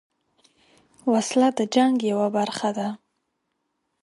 [1.11, 2.87] وسله د جنګ یوه برخه ده